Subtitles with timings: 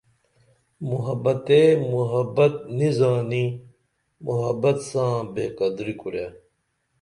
[0.89, 1.61] محبت تے
[1.93, 3.45] محبت نی زانی
[4.27, 6.25] محبت ساں بے قدری کُرے